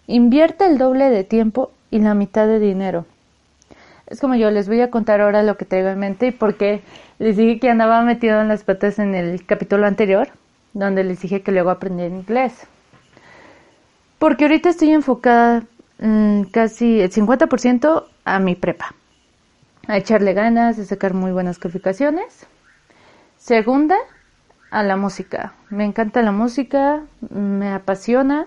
invierte 0.07 0.67
el 0.67 0.79
doble 0.79 1.11
de 1.11 1.25
tiempo 1.25 1.73
y 1.91 1.99
la 1.99 2.15
mitad 2.15 2.47
de 2.47 2.59
dinero. 2.59 3.07
Es 4.07 4.21
como 4.21 4.37
yo 4.37 4.51
les 4.51 4.69
voy 4.69 4.81
a 4.81 4.91
contar 4.91 5.21
ahora 5.21 5.43
lo 5.43 5.57
que 5.57 5.67
tengo 5.67 5.89
en 5.89 5.99
mente 5.99 6.29
y 6.29 6.31
porque 6.31 6.81
les 7.19 7.37
dije 7.37 7.59
que 7.61 7.71
andaba 7.71 8.03
metido 8.03 8.41
en 8.41 8.49
las 8.49 8.65
patas 8.65 8.99
en 8.99 9.15
el 9.15 9.45
capítulo 9.45 9.87
anterior, 9.87 10.29
donde 10.73 11.05
les 11.05 11.21
dije 11.21 11.43
que 11.43 11.53
luego 11.53 11.71
aprendí 11.71 12.05
inglés. 12.05 12.67
Porque 14.19 14.45
ahorita 14.45 14.71
estoy 14.71 14.91
enfocada 14.91 15.65
mm, 15.99 16.43
casi 16.51 17.01
el 17.01 17.11
50% 17.11 18.05
a 18.25 18.39
mi 18.41 18.57
prepa. 18.57 18.95
A 19.87 19.97
echarle 19.97 20.35
ganas, 20.35 20.79
a 20.79 20.85
sacar 20.85 21.15
muy 21.15 21.31
buenas 21.31 21.59
calificaciones. 21.59 22.47
Segunda, 23.37 23.97
a 24.71 24.83
la 24.83 24.97
música. 24.97 25.55
Me 25.71 25.85
encanta 25.85 26.23
la 26.23 26.33
música, 26.33 27.05
me 27.31 27.71
apasiona. 27.71 28.47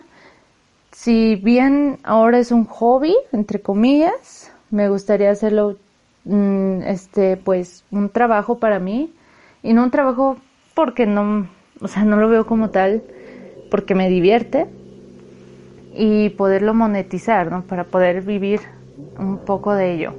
Si 0.92 1.36
bien 1.38 2.00
ahora 2.04 2.38
es 2.38 2.52
un 2.52 2.66
hobby, 2.66 3.16
entre 3.32 3.62
comillas, 3.62 4.52
me 4.72 4.90
gustaría 4.90 5.32
hacerlo, 5.32 5.78
mm, 6.26 6.82
este, 6.84 7.38
pues, 7.38 7.86
un 7.92 8.10
trabajo 8.10 8.60
para 8.60 8.80
mí. 8.80 9.14
Y 9.64 9.74
no 9.74 9.84
un 9.84 9.92
trabajo 9.92 10.38
porque 10.76 11.06
no, 11.06 11.48
o 11.80 11.88
sea, 11.88 12.04
no 12.04 12.18
lo 12.18 12.28
veo 12.28 12.46
como 12.46 12.72
tal, 12.72 13.04
porque 13.70 13.96
me 13.96 14.10
divierte 14.10 14.68
y 15.94 16.30
poderlo 16.30 16.74
monetizar, 16.74 17.52
¿no? 17.52 17.64
Para 17.64 17.84
poder 17.84 18.22
vivir 18.22 18.62
un 19.18 19.40
poco 19.40 19.74
de 19.74 19.94
ello. 19.94 20.14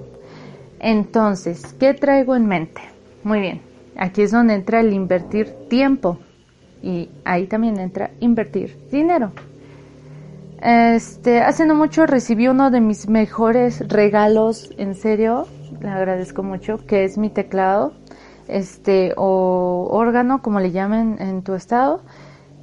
Entonces, 0.80 1.74
¿qué 1.78 1.94
traigo 1.94 2.34
en 2.36 2.46
mente? 2.46 2.82
Muy 3.22 3.40
bien, 3.40 3.62
aquí 3.96 4.22
es 4.22 4.32
donde 4.32 4.54
entra 4.54 4.80
el 4.80 4.92
invertir 4.92 5.52
tiempo 5.68 6.18
y 6.82 7.08
ahí 7.24 7.46
también 7.46 7.78
entra 7.78 8.10
invertir 8.20 8.76
dinero. 8.90 9.32
Este, 10.60 11.40
hace 11.40 11.66
no 11.66 11.74
mucho 11.74 12.06
recibí 12.06 12.48
uno 12.48 12.70
de 12.70 12.80
mis 12.80 13.08
mejores 13.08 13.88
regalos, 13.88 14.70
en 14.76 14.94
serio, 14.94 15.46
le 15.80 15.88
agradezco 15.88 16.42
mucho, 16.42 16.78
que 16.86 17.04
es 17.04 17.18
mi 17.18 17.30
teclado, 17.30 17.92
este, 18.48 19.12
o 19.16 19.88
órgano, 19.90 20.42
como 20.42 20.60
le 20.60 20.70
llamen 20.70 21.16
en 21.20 21.42
tu 21.42 21.54
estado. 21.54 22.02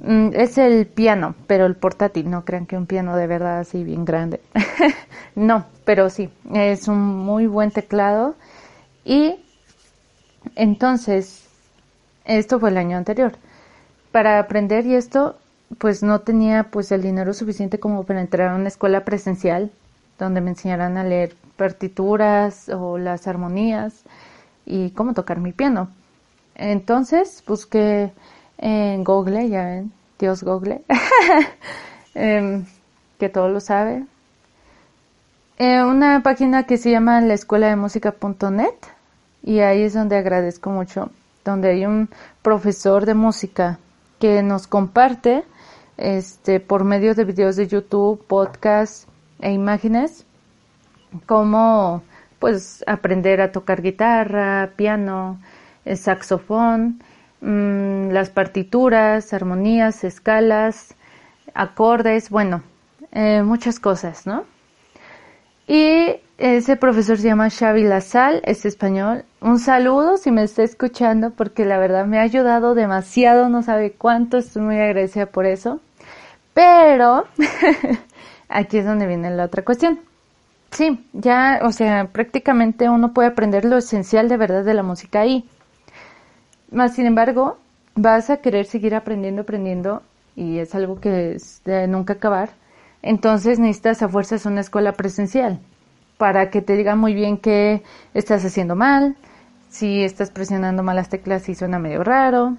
Mm, 0.02 0.30
es 0.34 0.56
el 0.58 0.86
piano, 0.86 1.34
pero 1.46 1.66
el 1.66 1.76
portátil, 1.76 2.30
no 2.30 2.44
crean 2.44 2.66
que 2.66 2.76
un 2.76 2.86
piano 2.86 3.16
de 3.16 3.26
verdad 3.26 3.60
así 3.60 3.84
bien 3.84 4.04
grande. 4.04 4.40
no, 5.34 5.66
pero 5.84 6.08
sí, 6.10 6.30
es 6.54 6.88
un 6.88 7.00
muy 7.00 7.46
buen 7.46 7.70
teclado. 7.70 8.34
Y 9.04 9.36
entonces, 10.56 11.46
esto 12.24 12.58
fue 12.58 12.70
el 12.70 12.78
año 12.78 12.96
anterior. 12.96 13.32
Para 14.12 14.38
aprender 14.38 14.86
y 14.86 14.94
esto, 14.94 15.36
pues 15.78 16.02
no 16.02 16.20
tenía 16.20 16.64
pues 16.64 16.90
el 16.92 17.02
dinero 17.02 17.34
suficiente 17.34 17.78
como 17.78 18.04
para 18.04 18.20
entrar 18.20 18.50
a 18.50 18.56
una 18.56 18.68
escuela 18.68 19.04
presencial 19.04 19.70
donde 20.18 20.40
me 20.40 20.50
enseñaran 20.50 20.96
a 20.96 21.04
leer 21.04 21.34
partituras 21.56 22.68
o 22.68 22.98
las 22.98 23.26
armonías 23.26 24.02
y 24.66 24.90
cómo 24.90 25.14
tocar 25.14 25.38
mi 25.40 25.52
piano. 25.52 25.88
Entonces 26.54 27.42
busqué 27.46 28.12
en 28.60 29.02
Google, 29.04 29.48
ya 29.48 29.64
ven, 29.64 29.92
Dios 30.18 30.42
Google, 30.42 30.82
em, 32.14 32.64
que 33.18 33.28
todo 33.28 33.48
lo 33.48 33.60
sabe. 33.60 34.04
Eh, 35.58 35.82
una 35.82 36.22
página 36.22 36.64
que 36.64 36.76
se 36.76 36.90
llama 36.90 37.20
la 37.20 37.34
escuela 37.34 37.68
de 37.68 37.76
música.net 37.76 38.74
y 39.42 39.60
ahí 39.60 39.82
es 39.82 39.94
donde 39.94 40.16
agradezco 40.16 40.70
mucho, 40.70 41.10
donde 41.44 41.70
hay 41.70 41.86
un 41.86 42.08
profesor 42.42 43.04
de 43.04 43.14
música 43.14 43.78
que 44.18 44.42
nos 44.42 44.66
comparte 44.66 45.44
este 45.96 46.60
por 46.60 46.84
medio 46.84 47.14
de 47.14 47.24
videos 47.24 47.56
de 47.56 47.66
YouTube, 47.66 48.24
podcasts 48.26 49.06
e 49.40 49.52
imágenes 49.52 50.24
cómo 51.26 52.02
pues 52.38 52.82
aprender 52.86 53.40
a 53.40 53.52
tocar 53.52 53.82
guitarra, 53.82 54.70
piano, 54.76 55.38
saxofón, 55.94 57.02
Mm, 57.40 58.10
las 58.10 58.30
partituras, 58.30 59.32
armonías, 59.32 60.04
escalas, 60.04 60.94
acordes, 61.54 62.28
bueno, 62.30 62.62
eh, 63.12 63.42
muchas 63.42 63.80
cosas, 63.80 64.26
¿no? 64.26 64.44
Y 65.66 66.16
ese 66.36 66.76
profesor 66.76 67.16
se 67.16 67.28
llama 67.28 67.48
Xavi 67.48 67.84
Lazal, 67.84 68.42
es 68.44 68.66
español. 68.66 69.24
Un 69.40 69.58
saludo 69.58 70.16
si 70.16 70.30
me 70.30 70.42
está 70.42 70.62
escuchando 70.64 71.30
porque 71.30 71.64
la 71.64 71.78
verdad 71.78 72.06
me 72.06 72.18
ha 72.18 72.22
ayudado 72.22 72.74
demasiado, 72.74 73.48
no 73.48 73.62
sabe 73.62 73.92
cuánto, 73.92 74.38
estoy 74.38 74.62
muy 74.62 74.78
agradecida 74.78 75.26
por 75.26 75.46
eso. 75.46 75.80
Pero 76.52 77.24
aquí 78.48 78.78
es 78.78 78.84
donde 78.84 79.06
viene 79.06 79.30
la 79.30 79.44
otra 79.44 79.64
cuestión. 79.64 80.00
Sí, 80.72 81.06
ya, 81.12 81.60
o 81.62 81.72
sea, 81.72 82.06
prácticamente 82.06 82.88
uno 82.88 83.12
puede 83.12 83.28
aprender 83.28 83.64
lo 83.64 83.78
esencial 83.78 84.28
de 84.28 84.36
verdad 84.36 84.64
de 84.64 84.74
la 84.74 84.82
música 84.82 85.20
ahí. 85.20 85.48
Más 86.70 86.94
sin 86.94 87.06
embargo, 87.06 87.58
vas 87.94 88.30
a 88.30 88.38
querer 88.38 88.66
seguir 88.66 88.94
aprendiendo, 88.94 89.42
aprendiendo, 89.42 90.02
y 90.36 90.58
es 90.58 90.74
algo 90.74 91.00
que 91.00 91.32
es 91.34 91.62
de 91.64 91.86
nunca 91.88 92.14
acabar. 92.14 92.50
Entonces 93.02 93.58
necesitas 93.58 94.02
a 94.02 94.08
fuerzas 94.08 94.46
una 94.46 94.60
escuela 94.60 94.92
presencial. 94.92 95.60
para 96.18 96.50
que 96.50 96.60
te 96.60 96.76
diga 96.76 96.96
muy 96.96 97.14
bien 97.14 97.38
qué 97.38 97.82
estás 98.12 98.44
haciendo 98.44 98.76
mal, 98.76 99.16
si 99.70 100.02
estás 100.04 100.30
presionando 100.30 100.82
mal 100.82 100.96
las 100.96 101.08
teclas 101.08 101.48
y 101.48 101.54
suena 101.54 101.78
medio 101.78 102.04
raro. 102.04 102.56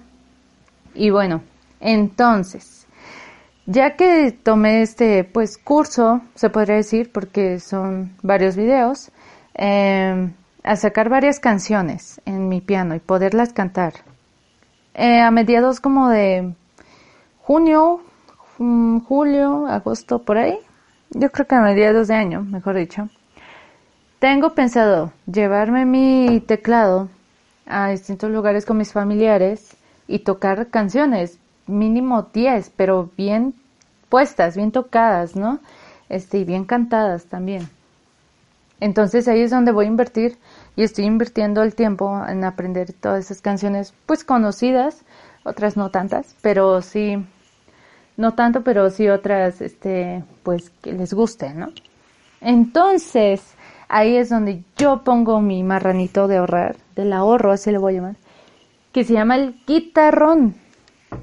Y 0.94 1.10
bueno, 1.10 1.42
entonces, 1.80 2.86
ya 3.66 3.96
que 3.96 4.32
tomé 4.32 4.82
este 4.82 5.24
pues 5.24 5.58
curso, 5.58 6.22
se 6.34 6.50
podría 6.50 6.76
decir, 6.76 7.12
porque 7.12 7.60
son 7.60 8.16
varios 8.22 8.56
videos, 8.56 9.12
em, 9.54 10.32
a 10.62 10.76
sacar 10.76 11.08
varias 11.08 11.40
canciones 11.40 12.20
en 12.24 12.48
mi 12.48 12.60
piano 12.60 12.94
y 12.94 13.00
poderlas 13.00 13.52
cantar. 13.52 13.94
Eh, 14.94 15.20
a 15.20 15.30
mediados 15.30 15.80
como 15.80 16.08
de 16.08 16.54
junio, 17.42 18.00
julio, 18.58 19.66
agosto, 19.66 20.20
por 20.22 20.38
ahí. 20.38 20.58
Yo 21.10 21.30
creo 21.30 21.46
que 21.46 21.54
a 21.54 21.62
mediados 21.62 22.08
de 22.08 22.14
año, 22.14 22.42
mejor 22.42 22.76
dicho. 22.76 23.08
Tengo 24.18 24.54
pensado 24.54 25.12
llevarme 25.26 25.84
mi 25.84 26.40
teclado 26.46 27.08
a 27.66 27.88
distintos 27.88 28.30
lugares 28.30 28.64
con 28.64 28.76
mis 28.76 28.92
familiares 28.92 29.76
y 30.06 30.20
tocar 30.20 30.68
canciones, 30.68 31.38
mínimo 31.66 32.28
10, 32.32 32.70
pero 32.76 33.10
bien 33.16 33.54
puestas, 34.08 34.56
bien 34.56 34.70
tocadas, 34.70 35.34
¿no? 35.34 35.58
Este, 36.08 36.38
y 36.38 36.44
bien 36.44 36.64
cantadas 36.64 37.24
también. 37.24 37.68
Entonces 38.78 39.26
ahí 39.28 39.40
es 39.40 39.50
donde 39.50 39.72
voy 39.72 39.86
a 39.86 39.88
invertir 39.88 40.38
y 40.76 40.82
estoy 40.82 41.04
invirtiendo 41.04 41.62
el 41.62 41.74
tiempo 41.74 42.22
en 42.26 42.44
aprender 42.44 42.92
todas 42.92 43.26
esas 43.26 43.40
canciones, 43.40 43.94
pues 44.06 44.24
conocidas, 44.24 45.02
otras 45.44 45.76
no 45.76 45.90
tantas, 45.90 46.34
pero 46.40 46.80
sí, 46.82 47.24
no 48.16 48.34
tanto, 48.34 48.62
pero 48.62 48.90
sí 48.90 49.08
otras, 49.08 49.60
este, 49.60 50.24
pues 50.42 50.70
que 50.82 50.92
les 50.92 51.12
guste, 51.12 51.52
¿no? 51.54 51.68
Entonces, 52.40 53.42
ahí 53.88 54.16
es 54.16 54.30
donde 54.30 54.62
yo 54.76 55.02
pongo 55.04 55.40
mi 55.40 55.62
marranito 55.62 56.28
de 56.28 56.38
ahorrar, 56.38 56.76
del 56.96 57.12
ahorro, 57.12 57.52
así 57.52 57.70
lo 57.70 57.80
voy 57.80 57.94
a 57.94 57.96
llamar, 57.96 58.16
que 58.92 59.04
se 59.04 59.12
llama 59.14 59.36
el 59.36 59.60
guitarrón. 59.66 60.54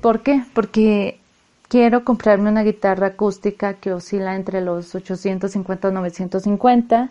¿Por 0.01 0.21
qué? 0.21 0.43
Porque 0.53 1.19
quiero 1.67 2.03
comprarme 2.03 2.49
una 2.49 2.63
guitarra 2.63 3.07
acústica 3.07 3.75
que 3.75 3.93
oscila 3.93 4.35
entre 4.35 4.61
los 4.61 4.93
850 4.93 5.89
y 5.89 5.91
950. 5.91 7.09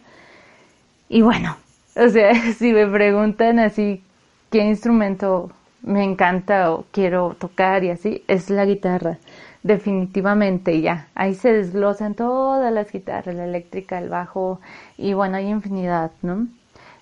Y 1.08 1.22
bueno, 1.22 1.56
o 2.06 2.08
sea, 2.08 2.34
si 2.58 2.72
me 2.72 2.86
preguntan 2.86 3.58
así 3.58 4.02
qué 4.50 4.64
instrumento 4.64 5.50
me 5.82 6.04
encanta 6.04 6.72
o 6.72 6.84
quiero 6.92 7.36
tocar 7.38 7.84
y 7.84 7.90
así, 7.90 8.22
es 8.28 8.50
la 8.50 8.64
guitarra. 8.64 9.18
Definitivamente 9.62 10.80
ya. 10.80 11.08
Ahí 11.14 11.34
se 11.34 11.52
desglosan 11.52 12.14
todas 12.14 12.72
las 12.72 12.90
guitarras, 12.92 13.34
la 13.34 13.44
eléctrica, 13.44 13.98
el 13.98 14.08
bajo 14.08 14.60
y 14.96 15.12
bueno, 15.12 15.36
hay 15.36 15.48
infinidad, 15.48 16.12
¿no? 16.22 16.46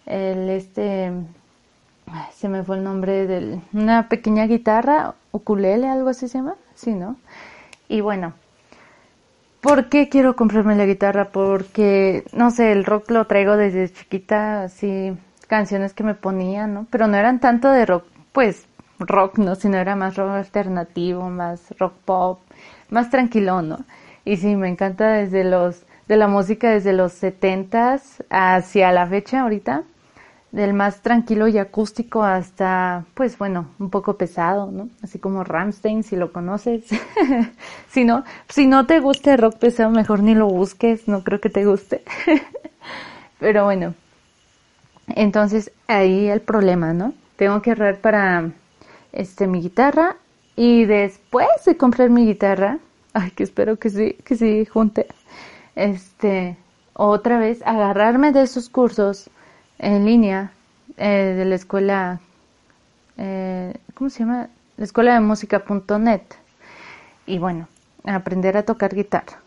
El 0.07 0.49
este 0.51 1.13
se 2.33 2.49
me 2.49 2.63
fue 2.63 2.77
el 2.77 2.85
nombre 2.85 3.27
de 3.27 3.61
una 3.73 4.09
pequeña 4.09 4.47
guitarra, 4.47 5.15
ukulele, 5.33 5.89
algo 5.89 6.09
así 6.11 6.29
se 6.29 6.39
llama, 6.39 6.55
sí, 6.75 6.95
¿no? 6.95 7.17
Y 7.89 8.01
bueno, 8.01 8.33
¿Por 9.67 9.89
qué 9.89 10.09
quiero 10.09 10.37
comprarme 10.37 10.77
la 10.77 10.87
guitarra? 10.87 11.31
Porque, 11.33 12.23
no 12.33 12.53
sé, 12.53 12.71
el 12.71 12.85
rock 12.85 13.11
lo 13.11 13.27
traigo 13.27 13.57
desde 13.57 13.93
chiquita, 13.93 14.63
así, 14.63 15.13
canciones 15.49 15.93
que 15.93 16.05
me 16.05 16.15
ponían, 16.15 16.73
¿no? 16.73 16.87
Pero 16.89 17.09
no 17.09 17.17
eran 17.17 17.41
tanto 17.41 17.73
de 17.73 17.85
rock, 17.85 18.05
pues, 18.31 18.69
rock, 19.01 19.39
¿no? 19.39 19.57
Sino 19.57 19.77
era 19.79 19.97
más 19.97 20.15
rock 20.15 20.31
alternativo, 20.31 21.31
más 21.31 21.75
rock 21.81 21.95
pop, 22.05 22.39
más 22.91 23.11
tranquilo, 23.11 23.61
¿no? 23.61 23.81
Y 24.25 24.37
sí, 24.37 24.55
me 24.55 24.69
encanta 24.69 25.09
desde 25.09 25.43
los, 25.43 25.85
de 26.07 26.17
la 26.17 26.29
música 26.29 26.71
desde 26.71 26.93
los 26.93 27.11
setentas 27.11 28.23
hacia 28.31 28.93
la 28.93 29.09
fecha 29.09 29.41
ahorita 29.41 29.83
del 30.57 30.73
más 30.73 31.03
tranquilo 31.03 31.49
y 31.49 31.59
acústico 31.59 32.23
hasta, 32.23 33.05
pues 33.13 33.37
bueno, 33.37 33.69
un 33.79 33.91
poco 33.91 34.17
pesado, 34.17 34.71
¿no? 34.73 34.89
Así 35.03 35.19
como 35.19 35.45
Ramstein, 35.45 36.03
si 36.03 36.17
lo 36.17 36.33
conoces. 36.33 36.87
si 37.91 38.05
no, 38.07 38.25
si 38.49 38.67
no 38.67 38.87
te 38.87 39.01
gusta 39.01 39.35
el 39.35 39.39
rock 39.39 39.59
pesado, 39.59 39.91
mejor 39.91 40.23
ni 40.23 40.35
lo 40.35 40.47
busques, 40.47 41.09
no 41.09 41.23
creo 41.25 41.43
que 41.43 41.51
te 41.51 41.67
guste. 41.67 42.03
Pero 43.39 43.65
bueno, 43.65 43.93
entonces 45.09 45.73
ahí 45.89 46.29
el 46.29 46.41
problema, 46.41 46.95
¿no? 46.95 47.13
Tengo 47.37 47.61
que 47.61 47.73
ahorrar 47.73 47.99
para 47.99 48.51
este 49.13 49.47
mi 49.47 49.61
guitarra 49.61 50.17
y 50.57 50.87
después 50.87 51.49
de 51.67 51.77
comprar 51.77 52.09
mi 52.09 52.25
guitarra, 52.25 52.79
ay, 53.13 53.31
que 53.33 53.43
espero 53.43 53.77
que 53.77 53.91
sí, 53.91 54.15
que 54.25 54.37
sí 54.37 54.65
junte, 54.65 55.07
este, 55.75 56.57
otra 56.95 57.39
vez 57.39 57.61
agarrarme 57.67 58.33
de 58.33 58.41
esos 58.41 58.71
cursos 58.71 59.29
en 59.79 60.05
línea 60.05 60.53
eh, 60.97 61.35
de 61.37 61.45
la 61.45 61.55
escuela, 61.55 62.21
eh, 63.17 63.75
¿cómo 63.95 64.11
se 64.11 64.21
llama? 64.21 64.49
La 64.77 64.85
escuela 64.85 65.15
de 65.15 65.21
música.net. 65.21 66.23
Y 67.27 67.39
bueno, 67.39 67.69
aprender 68.05 68.57
a 68.57 68.63
tocar 68.63 68.95
guitarra. 68.95 69.41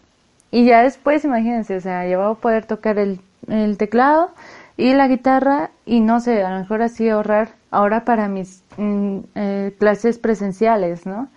Y 0.51 0.65
ya 0.65 0.83
después, 0.83 1.23
imagínense, 1.25 1.75
o 1.75 1.81
sea, 1.81 2.03
voy 2.03 2.31
a 2.31 2.33
poder 2.35 2.65
tocar 2.65 2.97
el, 2.97 3.21
el 3.47 3.77
teclado 3.77 4.31
y 4.77 4.93
la 4.93 5.07
guitarra 5.07 5.71
y 5.85 5.99
no 5.99 6.19
sé, 6.19 6.43
a 6.43 6.51
lo 6.51 6.59
mejor 6.59 6.81
así 6.81 7.09
ahorrar 7.09 7.49
ahora 7.71 8.05
para 8.05 8.27
mis 8.27 8.63
mm, 8.77 9.19
eh, 9.35 9.75
clases 9.77 10.17
presenciales, 10.17 11.05
¿no? 11.05 11.27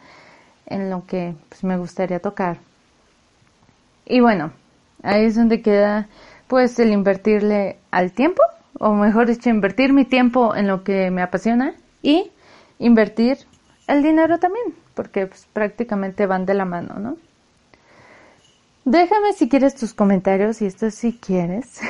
En 0.67 0.91
lo 0.91 1.05
que 1.07 1.35
pues, 1.49 1.65
me 1.65 1.77
gustaría 1.77 2.21
tocar. 2.21 2.59
Y 4.07 4.21
bueno, 4.21 4.53
ahí 5.03 5.25
es 5.25 5.35
donde 5.37 5.61
queda 5.61 6.09
pues 6.49 6.79
el 6.79 6.93
invertirle 6.93 7.79
al 7.91 8.13
tiempo 8.13 8.43
o 8.83 8.93
mejor 8.95 9.29
dicho, 9.29 9.49
invertir 9.49 9.93
mi 9.93 10.05
tiempo 10.05 10.57
en 10.57 10.67
lo 10.67 10.83
que 10.83 11.13
me 11.13 11.23
apasiona 11.23 11.75
y 12.03 12.33
invertir 12.81 13.39
el 13.87 14.03
dinero 14.03 14.41
también, 14.41 14.75
porque 14.95 15.29
pues, 15.29 15.47
prácticamente 15.53 16.27
van 16.27 16.47
de 16.47 16.55
la 16.55 16.65
mano, 16.65 16.99
¿no? 16.99 17.17
Déjame 18.85 19.35
si 19.35 19.49
quieres 19.49 19.77
tus 19.77 19.95
comentarios, 19.95 20.61
y 20.63 20.67
esto 20.67 20.91
si 20.91 21.13
quieres, 21.13 21.81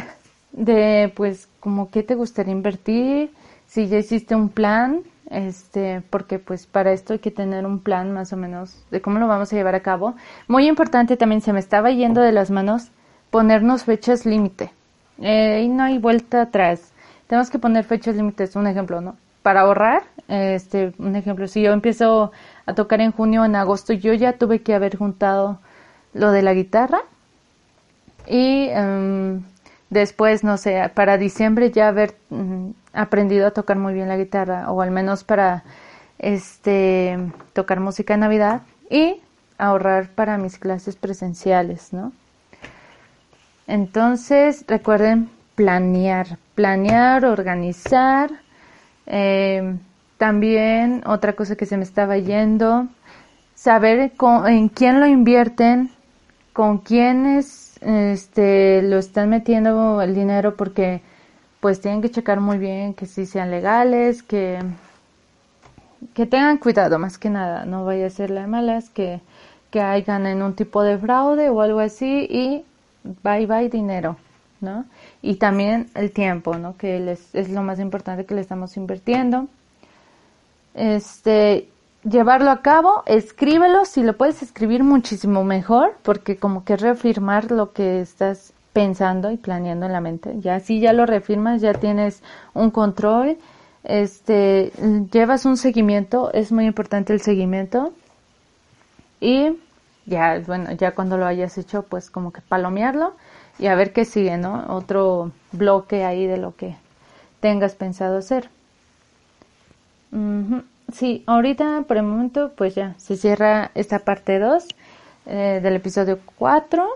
de 0.52 1.10
pues 1.16 1.48
como 1.58 1.90
qué 1.90 2.02
te 2.02 2.16
gustaría 2.16 2.52
invertir, 2.52 3.30
si 3.66 3.88
ya 3.88 3.96
hiciste 3.96 4.34
un 4.34 4.50
plan, 4.50 5.00
este, 5.30 6.02
porque 6.10 6.38
pues 6.38 6.66
para 6.66 6.92
esto 6.92 7.14
hay 7.14 7.20
que 7.20 7.30
tener 7.30 7.64
un 7.64 7.78
plan 7.78 8.12
más 8.12 8.34
o 8.34 8.36
menos 8.36 8.84
de 8.90 9.00
cómo 9.00 9.18
lo 9.18 9.26
vamos 9.26 9.50
a 9.50 9.56
llevar 9.56 9.74
a 9.74 9.80
cabo. 9.80 10.16
Muy 10.48 10.68
importante 10.68 11.16
también, 11.16 11.40
se 11.40 11.54
me 11.54 11.60
estaba 11.60 11.90
yendo 11.92 12.20
de 12.20 12.32
las 12.32 12.50
manos 12.50 12.90
ponernos 13.30 13.84
fechas 13.84 14.26
límite. 14.26 14.70
Eh, 15.20 15.62
y 15.64 15.68
no 15.68 15.84
hay 15.84 15.98
vuelta 15.98 16.42
atrás. 16.42 16.92
Tenemos 17.26 17.50
que 17.50 17.58
poner 17.58 17.84
fechas 17.84 18.16
límites, 18.16 18.56
un 18.56 18.66
ejemplo, 18.66 19.00
¿no? 19.00 19.16
Para 19.42 19.62
ahorrar, 19.62 20.02
este, 20.28 20.92
un 20.98 21.16
ejemplo, 21.16 21.48
si 21.48 21.62
yo 21.62 21.72
empiezo 21.72 22.32
a 22.66 22.74
tocar 22.74 23.00
en 23.00 23.12
junio, 23.12 23.44
en 23.44 23.56
agosto, 23.56 23.92
yo 23.92 24.12
ya 24.12 24.34
tuve 24.34 24.62
que 24.62 24.74
haber 24.74 24.96
juntado 24.96 25.58
lo 26.14 26.30
de 26.30 26.42
la 26.42 26.54
guitarra 26.54 27.00
y 28.26 28.68
em, 28.70 29.42
después, 29.90 30.44
no 30.44 30.56
sé, 30.56 30.90
para 30.94 31.18
diciembre 31.18 31.70
ya 31.70 31.88
haber 31.88 32.14
mm, 32.30 32.70
aprendido 32.92 33.46
a 33.46 33.50
tocar 33.52 33.78
muy 33.78 33.94
bien 33.94 34.08
la 34.08 34.16
guitarra 34.16 34.70
o 34.70 34.80
al 34.82 34.90
menos 34.90 35.24
para 35.24 35.64
este 36.18 37.18
tocar 37.52 37.80
música 37.80 38.14
de 38.14 38.20
Navidad 38.20 38.62
y 38.90 39.20
ahorrar 39.58 40.08
para 40.10 40.38
mis 40.38 40.58
clases 40.58 40.96
presenciales, 40.96 41.92
¿no? 41.92 42.12
Entonces, 43.66 44.64
recuerden 44.66 45.30
planear, 45.54 46.38
planear, 46.54 47.24
organizar. 47.24 48.30
Eh, 49.06 49.76
también 50.18 51.02
otra 51.06 51.32
cosa 51.32 51.56
que 51.56 51.66
se 51.66 51.76
me 51.76 51.82
estaba 51.82 52.16
yendo, 52.16 52.86
saber 53.54 54.12
en 54.46 54.68
quién 54.68 55.00
lo 55.00 55.06
invierten, 55.06 55.90
con 56.52 56.78
quiénes 56.78 57.76
este, 57.80 58.82
lo 58.82 58.98
están 58.98 59.30
metiendo 59.30 60.00
el 60.00 60.14
dinero, 60.14 60.54
porque 60.56 61.02
pues 61.58 61.80
tienen 61.80 62.02
que 62.02 62.10
checar 62.10 62.40
muy 62.40 62.58
bien 62.58 62.94
que 62.94 63.06
sí 63.06 63.26
sean 63.26 63.50
legales, 63.50 64.22
que, 64.22 64.60
que 66.14 66.26
tengan 66.26 66.58
cuidado 66.58 66.98
más 66.98 67.18
que 67.18 67.30
nada, 67.30 67.64
no 67.64 67.84
vaya 67.84 68.06
a 68.06 68.10
ser 68.10 68.30
la 68.30 68.46
malas, 68.46 68.90
que, 68.90 69.20
que 69.70 69.80
hayan 69.80 70.26
en 70.26 70.42
un 70.42 70.54
tipo 70.54 70.82
de 70.82 70.98
fraude 70.98 71.50
o 71.50 71.60
algo 71.60 71.80
así 71.80 72.28
y 72.30 72.64
bye 73.22 73.46
bye 73.46 73.68
dinero, 73.68 74.16
¿no? 74.60 74.84
Y 75.20 75.36
también 75.36 75.88
el 75.94 76.12
tiempo, 76.12 76.56
¿no? 76.56 76.76
Que 76.76 77.16
es 77.32 77.50
lo 77.50 77.62
más 77.62 77.78
importante 77.80 78.24
que 78.24 78.34
le 78.34 78.40
estamos 78.40 78.76
invirtiendo. 78.76 79.48
Este, 80.74 81.68
llevarlo 82.04 82.50
a 82.50 82.62
cabo, 82.62 83.02
escríbelo, 83.06 83.84
si 83.84 84.02
lo 84.02 84.16
puedes 84.16 84.42
escribir 84.42 84.82
muchísimo 84.84 85.44
mejor, 85.44 85.94
porque 86.02 86.36
como 86.36 86.64
que 86.64 86.76
reafirmar 86.76 87.50
lo 87.50 87.72
que 87.72 88.00
estás 88.00 88.52
pensando 88.72 89.30
y 89.30 89.36
planeando 89.36 89.86
en 89.86 89.92
la 89.92 90.00
mente. 90.00 90.34
Ya 90.40 90.60
si 90.60 90.80
ya 90.80 90.92
lo 90.92 91.06
reafirmas, 91.06 91.60
ya 91.60 91.74
tienes 91.74 92.22
un 92.54 92.70
control, 92.70 93.36
este, 93.84 94.72
llevas 95.10 95.44
un 95.44 95.56
seguimiento, 95.56 96.32
es 96.32 96.52
muy 96.52 96.66
importante 96.66 97.12
el 97.12 97.20
seguimiento. 97.20 97.92
Y 99.20 99.58
ya, 100.06 100.40
bueno, 100.46 100.72
ya 100.72 100.92
cuando 100.92 101.16
lo 101.16 101.26
hayas 101.26 101.58
hecho, 101.58 101.82
pues 101.82 102.10
como 102.10 102.32
que 102.32 102.40
palomearlo 102.40 103.14
y 103.58 103.66
a 103.66 103.74
ver 103.74 103.92
qué 103.92 104.04
sigue, 104.04 104.36
¿no? 104.38 104.64
Otro 104.68 105.32
bloque 105.52 106.04
ahí 106.04 106.26
de 106.26 106.36
lo 106.38 106.56
que 106.56 106.76
tengas 107.40 107.74
pensado 107.74 108.18
hacer. 108.18 108.48
Sí, 110.92 111.24
ahorita 111.26 111.84
por 111.88 111.96
el 111.96 112.02
momento 112.02 112.52
pues 112.54 112.74
ya 112.74 112.94
se 112.98 113.16
cierra 113.16 113.70
esta 113.74 114.00
parte 114.00 114.38
2 114.38 114.66
eh, 115.26 115.60
del 115.62 115.76
episodio 115.76 116.18
4. 116.36 116.86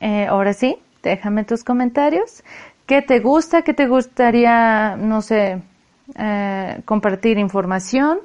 Eh, 0.00 0.26
ahora 0.26 0.52
sí, 0.52 0.76
déjame 1.02 1.44
tus 1.44 1.64
comentarios. 1.64 2.44
¿Qué 2.86 3.02
te 3.02 3.20
gusta? 3.20 3.62
¿Qué 3.62 3.74
te 3.74 3.86
gustaría, 3.86 4.96
no 4.96 5.22
sé, 5.22 5.62
eh, 6.16 6.80
compartir 6.84 7.38
información? 7.38 8.18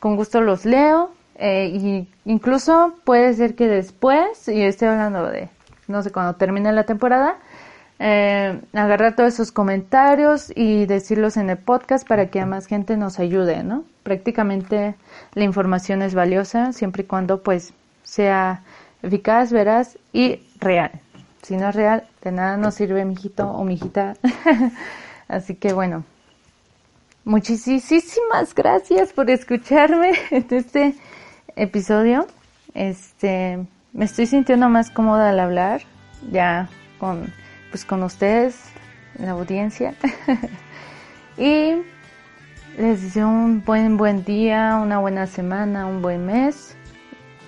Con 0.00 0.16
gusto 0.16 0.40
los 0.40 0.64
leo. 0.64 1.10
Y 1.38 2.08
incluso 2.24 2.94
puede 3.04 3.34
ser 3.34 3.54
que 3.54 3.68
después, 3.68 4.48
y 4.48 4.62
estoy 4.62 4.88
hablando 4.88 5.26
de, 5.30 5.48
no 5.88 6.02
sé, 6.02 6.10
cuando 6.10 6.34
termine 6.36 6.72
la 6.72 6.84
temporada, 6.84 7.36
eh, 7.98 8.60
agarrar 8.74 9.16
todos 9.16 9.34
esos 9.34 9.52
comentarios 9.52 10.52
y 10.54 10.84
decirlos 10.84 11.38
en 11.38 11.48
el 11.48 11.56
podcast 11.56 12.06
para 12.06 12.26
que 12.28 12.40
a 12.40 12.46
más 12.46 12.66
gente 12.66 12.96
nos 12.96 13.18
ayude, 13.18 13.62
¿no? 13.62 13.84
Prácticamente 14.02 14.94
la 15.32 15.44
información 15.44 16.02
es 16.02 16.14
valiosa 16.14 16.74
siempre 16.74 17.04
y 17.04 17.06
cuando 17.06 17.42
pues 17.42 17.72
sea 18.02 18.62
eficaz, 19.02 19.50
veraz 19.50 19.98
y 20.12 20.40
real. 20.60 20.90
Si 21.42 21.56
no 21.56 21.70
es 21.70 21.74
real, 21.74 22.06
de 22.22 22.32
nada 22.32 22.56
nos 22.58 22.74
sirve 22.74 23.04
mijito 23.04 23.48
o 23.48 23.64
mijita. 23.64 24.14
Así 25.28 25.54
que 25.54 25.72
bueno, 25.72 26.04
muchísimas 27.24 28.54
gracias 28.54 29.12
por 29.14 29.30
escucharme 29.30 30.12
en 30.30 30.46
este 30.50 30.94
episodio. 31.56 32.26
Este, 32.74 33.66
me 33.92 34.04
estoy 34.04 34.26
sintiendo 34.26 34.68
más 34.68 34.90
cómoda 34.90 35.30
al 35.30 35.40
hablar, 35.40 35.82
ya 36.30 36.68
con 36.98 37.32
pues 37.70 37.84
con 37.84 38.02
ustedes, 38.02 38.70
la 39.18 39.32
audiencia. 39.32 39.94
y 41.38 41.82
les 42.78 43.02
deseo 43.02 43.28
un 43.28 43.64
buen 43.64 43.96
buen 43.96 44.24
día, 44.24 44.78
una 44.80 44.98
buena 44.98 45.26
semana, 45.26 45.86
un 45.86 46.02
buen 46.02 46.24
mes. 46.26 46.76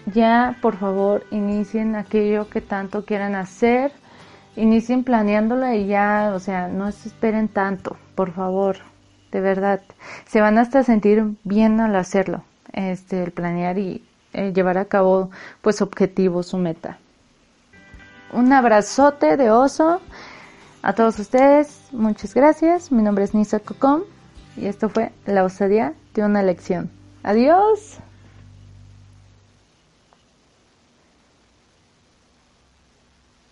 Ya, 0.07 0.57
por 0.62 0.79
favor, 0.79 1.27
inicien 1.31 1.94
aquello 1.94 2.49
que 2.49 2.62
tanto 2.62 3.05
quieran 3.05 3.35
hacer. 3.35 3.92
Inicien 4.57 5.05
planeándolo 5.05 5.73
y 5.73 5.87
ya, 5.87 6.33
o 6.35 6.40
sea, 6.40 6.68
no 6.68 6.90
se 6.90 7.09
esperen 7.09 7.49
tanto, 7.49 7.97
por 8.14 8.33
favor, 8.33 8.79
de 9.31 9.40
verdad. 9.40 9.83
Se 10.27 10.40
van 10.40 10.59
hasta 10.59 10.83
sentir 10.83 11.25
bien 11.44 11.79
al 11.81 11.94
hacerlo, 11.94 12.42
este, 12.72 13.22
el 13.22 13.33
planear 13.33 13.78
y 13.78 14.04
eh, 14.33 14.52
llevar 14.52 14.78
a 14.78 14.87
cabo, 14.87 15.31
pues, 15.62 15.81
objetivos, 15.83 16.48
su 16.48 16.59
meta. 16.59 16.98
Un 18.33 18.52
abrazote 18.52 19.37
de 19.37 19.50
oso 19.50 20.00
a 20.83 20.92
todos 20.92 21.18
ustedes. 21.18 21.81
Muchas 21.92 22.35
gracias. 22.35 22.92
Mi 22.92 23.02
nombre 23.02 23.24
es 23.24 23.35
Nisa 23.35 23.59
Cocom 23.59 24.02
y 24.57 24.66
esto 24.66 24.88
fue 24.88 25.12
La 25.26 25.44
osadía 25.44 25.94
de 26.14 26.22
una 26.24 26.42
lección. 26.42 26.90
Adiós. 27.22 27.98